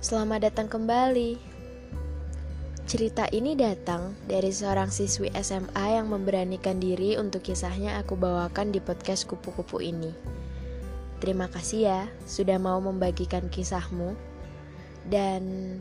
[0.00, 1.36] Selamat datang kembali.
[2.88, 8.80] Cerita ini datang dari seorang siswi SMA yang memberanikan diri untuk kisahnya aku bawakan di
[8.80, 10.08] podcast kupu-kupu ini.
[11.20, 14.16] Terima kasih ya sudah mau membagikan kisahmu.
[15.04, 15.76] Dan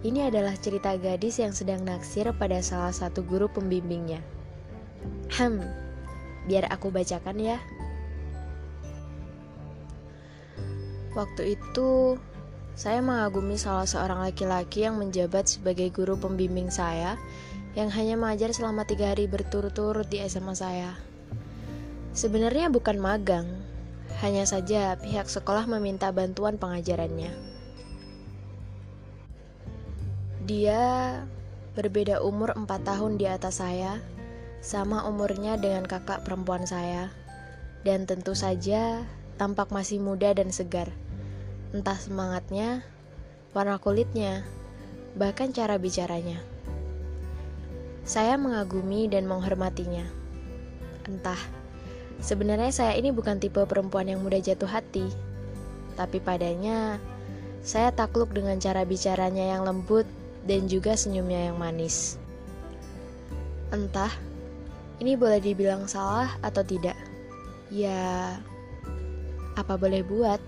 [0.00, 4.24] ini adalah cerita gadis yang sedang naksir pada salah satu guru pembimbingnya.
[5.36, 5.60] Hmm,
[6.48, 7.60] biar aku bacakan ya.
[11.12, 12.16] Waktu itu,
[12.78, 17.18] saya mengagumi salah seorang laki-laki yang menjabat sebagai guru pembimbing saya
[17.74, 20.94] yang hanya mengajar selama tiga hari berturut-turut di SMA saya.
[22.14, 23.50] Sebenarnya bukan magang,
[24.22, 27.34] hanya saja pihak sekolah meminta bantuan pengajarannya.
[30.46, 30.82] Dia
[31.74, 33.98] berbeda umur 4 tahun di atas saya,
[34.62, 37.10] sama umurnya dengan kakak perempuan saya,
[37.82, 39.02] dan tentu saja
[39.34, 40.94] tampak masih muda dan segar
[41.76, 42.80] entah semangatnya,
[43.52, 44.40] warna kulitnya,
[45.16, 46.40] bahkan cara bicaranya.
[48.08, 50.08] Saya mengagumi dan menghormatinya.
[51.04, 51.40] Entah,
[52.24, 55.12] sebenarnya saya ini bukan tipe perempuan yang mudah jatuh hati,
[55.92, 56.96] tapi padanya
[57.60, 60.08] saya takluk dengan cara bicaranya yang lembut
[60.48, 62.16] dan juga senyumnya yang manis.
[63.68, 64.12] Entah,
[65.04, 66.96] ini boleh dibilang salah atau tidak.
[67.68, 68.40] Ya,
[69.52, 70.40] apa boleh buat?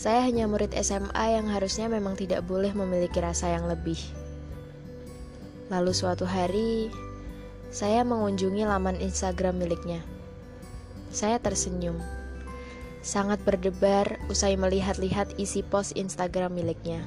[0.00, 4.00] Saya hanya murid SMA yang harusnya memang tidak boleh memiliki rasa yang lebih.
[5.68, 6.88] Lalu suatu hari,
[7.68, 10.00] saya mengunjungi laman Instagram miliknya.
[11.12, 12.00] Saya tersenyum,
[13.04, 17.04] sangat berdebar usai melihat-lihat isi post Instagram miliknya.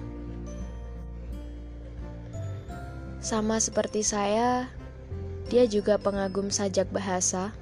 [3.26, 4.70] Sama seperti saya,
[5.50, 7.58] dia juga pengagum sajak bahasa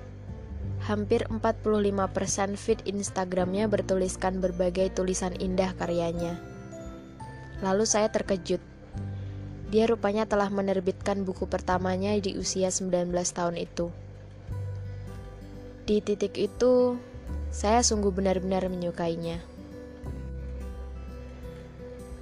[0.92, 6.36] hampir 45% feed Instagramnya bertuliskan berbagai tulisan indah karyanya.
[7.64, 8.60] Lalu saya terkejut.
[9.72, 13.88] Dia rupanya telah menerbitkan buku pertamanya di usia 19 tahun itu.
[15.88, 17.00] Di titik itu,
[17.56, 19.40] saya sungguh benar-benar menyukainya.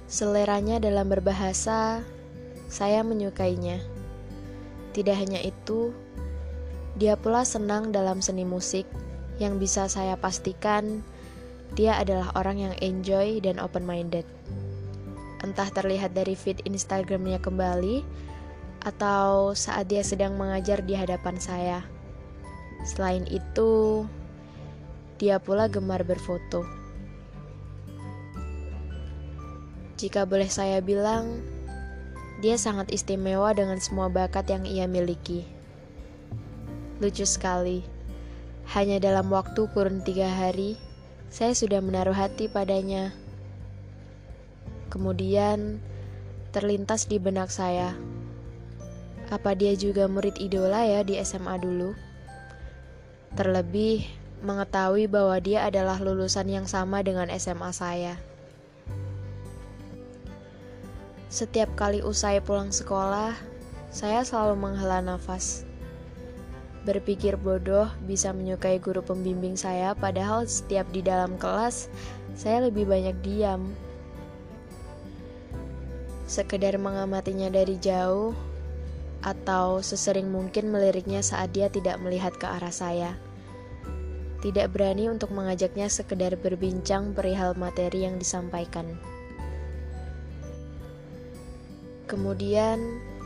[0.06, 2.06] Seleranya dalam berbahasa,
[2.70, 3.82] saya menyukainya.
[4.94, 5.90] Tidak hanya itu,
[6.98, 8.88] dia pula senang dalam seni musik,
[9.38, 11.04] yang bisa saya pastikan
[11.78, 14.26] dia adalah orang yang enjoy dan open-minded.
[15.40, 18.02] Entah terlihat dari feed Instagramnya kembali,
[18.82, 21.78] atau saat dia sedang mengajar di hadapan saya.
[22.82, 24.04] Selain itu,
[25.20, 26.64] dia pula gemar berfoto.
[30.00, 31.44] Jika boleh saya bilang,
[32.40, 35.44] dia sangat istimewa dengan semua bakat yang ia miliki.
[37.00, 37.80] Lucu sekali.
[38.76, 40.76] Hanya dalam waktu kurun tiga hari,
[41.32, 43.16] saya sudah menaruh hati padanya.
[44.92, 45.80] Kemudian,
[46.52, 47.96] terlintas di benak saya.
[49.32, 51.96] Apa dia juga murid idola ya di SMA dulu?
[53.32, 54.04] Terlebih,
[54.44, 58.20] mengetahui bahwa dia adalah lulusan yang sama dengan SMA saya.
[61.32, 63.32] Setiap kali usai pulang sekolah,
[63.88, 65.69] saya selalu menghela nafas
[66.84, 71.92] berpikir bodoh bisa menyukai guru pembimbing saya, padahal setiap di dalam kelas
[72.38, 73.72] saya lebih banyak diam.
[76.30, 78.32] Sekedar mengamatinya dari jauh,
[79.20, 83.12] atau sesering mungkin meliriknya saat dia tidak melihat ke arah saya.
[84.40, 88.96] Tidak berani untuk mengajaknya sekedar berbincang perihal materi yang disampaikan.
[92.08, 92.80] Kemudian,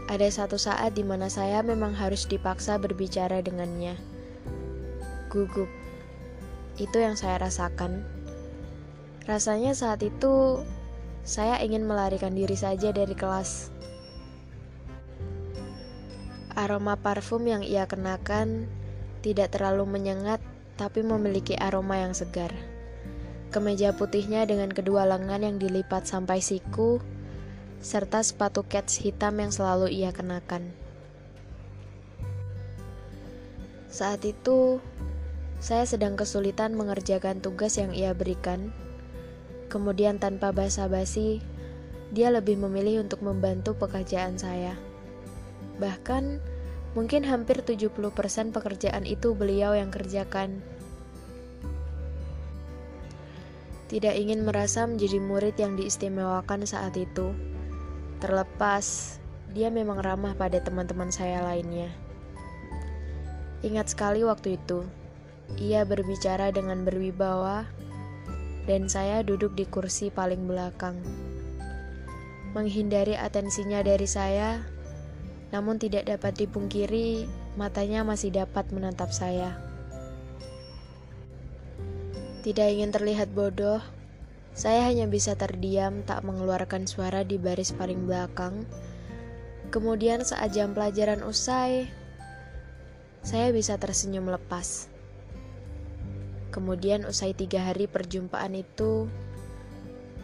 [0.05, 3.97] ada satu saat di mana saya memang harus dipaksa berbicara dengannya.
[5.33, 5.69] Gugup.
[6.77, 8.05] Itu yang saya rasakan.
[9.25, 10.61] Rasanya saat itu
[11.25, 13.73] saya ingin melarikan diri saja dari kelas.
[16.53, 18.69] Aroma parfum yang ia kenakan
[19.25, 20.45] tidak terlalu menyengat
[20.77, 22.53] tapi memiliki aroma yang segar.
[23.49, 27.01] Kemeja putihnya dengan kedua lengan yang dilipat sampai siku
[27.85, 30.73] serta sepatu kets hitam yang selalu ia kenakan.
[33.93, 34.81] Saat itu,
[35.61, 38.73] saya sedang kesulitan mengerjakan tugas yang ia berikan.
[39.69, 41.45] Kemudian tanpa basa-basi,
[42.09, 44.81] dia lebih memilih untuk membantu pekerjaan saya.
[45.77, 46.41] Bahkan,
[46.97, 47.93] mungkin hampir 70%
[48.49, 50.65] pekerjaan itu beliau yang kerjakan.
[53.93, 57.54] Tidak ingin merasa menjadi murid yang diistimewakan saat itu
[58.25, 59.21] Terlepas,
[59.53, 61.93] dia memang ramah pada teman-teman saya lainnya.
[63.61, 64.81] Ingat sekali waktu itu,
[65.61, 67.69] ia berbicara dengan berwibawa,
[68.65, 70.97] dan saya duduk di kursi paling belakang.
[72.57, 74.63] menghindari atensinya dari saya,
[75.53, 77.27] namun tidak dapat dipungkiri
[77.61, 79.59] matanya masih dapat menatap saya.
[82.41, 83.83] Tidak ingin terlihat bodoh,
[84.55, 88.63] saya hanya bisa terdiam tak mengeluarkan suara di baris paling belakang.
[89.75, 91.91] Kemudian saat jam pelajaran usai,
[93.27, 94.87] saya bisa tersenyum lepas.
[96.55, 99.11] Kemudian usai tiga hari perjumpaan itu,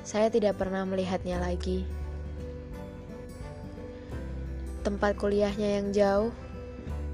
[0.06, 1.82] saya tidak pernah melihatnya lagi.
[4.86, 6.30] Tempat kuliahnya yang jauh,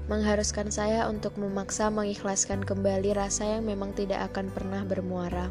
[0.05, 5.49] mengharuskan saya untuk memaksa mengikhlaskan kembali rasa yang memang tidak akan pernah bermuara.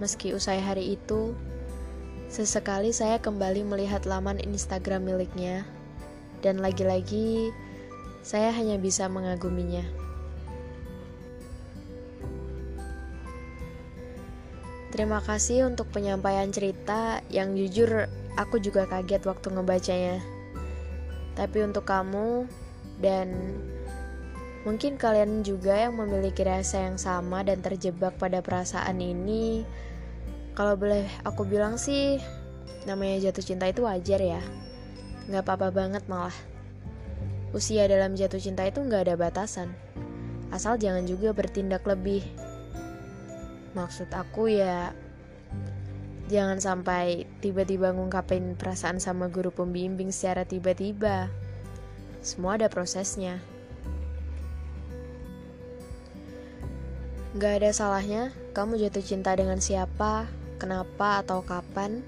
[0.00, 1.36] Meski usai hari itu,
[2.32, 5.66] sesekali saya kembali melihat laman Instagram miliknya,
[6.40, 7.52] dan lagi-lagi
[8.22, 9.84] saya hanya bisa mengaguminya.
[14.92, 20.20] Terima kasih untuk penyampaian cerita yang jujur aku juga kaget waktu ngebacanya.
[21.32, 22.44] Tapi untuk kamu,
[23.00, 23.32] dan
[24.62, 29.66] mungkin kalian juga yang memiliki rasa yang sama dan terjebak pada perasaan ini.
[30.54, 32.22] Kalau boleh aku bilang sih
[32.86, 34.42] namanya jatuh cinta itu wajar ya.
[35.26, 36.34] Nggak apa-apa banget malah.
[37.52, 39.74] Usia dalam jatuh cinta itu nggak ada batasan.
[40.52, 42.22] Asal jangan juga bertindak lebih.
[43.72, 44.92] Maksud aku ya
[46.28, 51.28] jangan sampai tiba-tiba ngungkapin perasaan sama guru pembimbing secara tiba-tiba.
[52.22, 53.51] Semua ada prosesnya.
[57.32, 60.28] Gak ada salahnya kamu jatuh cinta dengan siapa,
[60.60, 62.04] kenapa, atau kapan.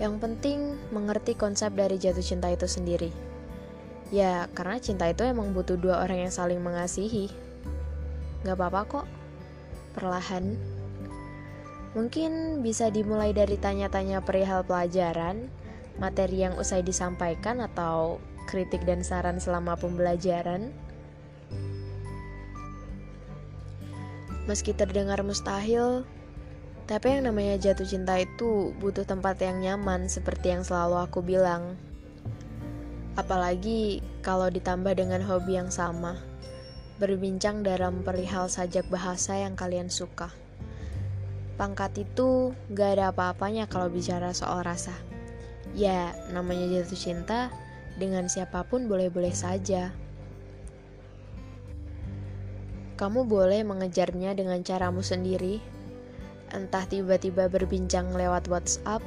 [0.00, 0.58] Yang penting
[0.88, 3.12] mengerti konsep dari jatuh cinta itu sendiri.
[4.08, 7.28] Ya, karena cinta itu emang butuh dua orang yang saling mengasihi.
[8.40, 9.06] Gak apa-apa kok,
[9.92, 10.56] perlahan.
[11.92, 15.52] Mungkin bisa dimulai dari tanya-tanya perihal pelajaran,
[16.00, 18.16] materi yang usai disampaikan, atau
[18.48, 20.72] kritik dan saran selama pembelajaran.
[24.48, 26.08] Meski terdengar mustahil,
[26.88, 31.76] tapi yang namanya jatuh cinta itu butuh tempat yang nyaman seperti yang selalu aku bilang.
[33.12, 36.16] Apalagi kalau ditambah dengan hobi yang sama,
[36.96, 40.32] berbincang dalam perihal sajak bahasa yang kalian suka.
[41.60, 44.96] Pangkat itu gak ada apa-apanya kalau bicara soal rasa.
[45.76, 47.52] Ya, namanya jatuh cinta,
[48.00, 49.92] dengan siapa pun boleh-boleh saja.
[52.98, 55.62] Kamu boleh mengejarnya dengan caramu sendiri,
[56.50, 59.06] entah tiba-tiba berbincang lewat WhatsApp,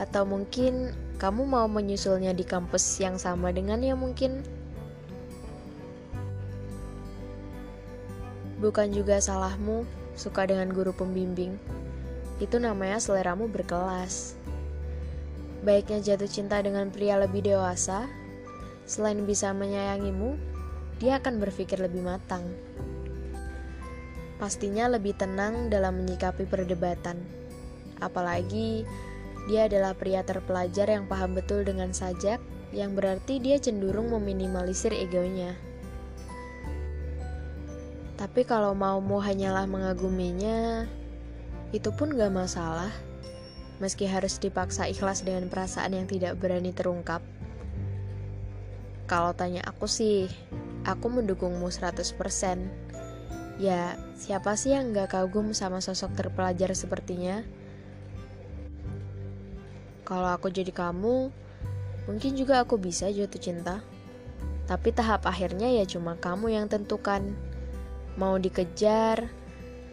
[0.00, 4.40] atau mungkin kamu mau menyusulnya di kampus yang sama dengannya mungkin.
[8.56, 9.84] Bukan juga salahmu
[10.16, 11.60] suka dengan guru pembimbing.
[12.40, 14.32] Itu namanya seleramu berkelas.
[15.60, 18.08] Baiknya jatuh cinta dengan pria lebih dewasa,
[18.88, 20.40] selain bisa menyayangimu,
[20.96, 22.48] dia akan berpikir lebih matang.
[24.40, 27.20] Pastinya lebih tenang dalam menyikapi perdebatan.
[28.00, 28.88] Apalagi
[29.52, 32.40] dia adalah pria terpelajar yang paham betul dengan sajak,
[32.72, 35.52] yang berarti dia cenderung meminimalisir egonya.
[38.16, 40.88] Tapi kalau maumu hanyalah mengaguminya,
[41.76, 42.88] itu pun gak masalah
[43.80, 47.24] meski harus dipaksa ikhlas dengan perasaan yang tidak berani terungkap.
[49.08, 50.28] Kalau tanya aku sih,
[50.84, 52.89] aku mendukungmu 100%.
[53.60, 57.44] Ya, siapa sih yang gak kagum sama sosok terpelajar sepertinya?
[60.08, 61.28] Kalau aku jadi kamu,
[62.08, 63.84] mungkin juga aku bisa jatuh cinta.
[64.64, 67.36] Tapi tahap akhirnya ya cuma kamu yang tentukan.
[68.16, 69.28] Mau dikejar,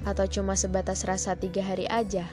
[0.07, 2.23] atau cuma sebatas rasa tiga hari aja.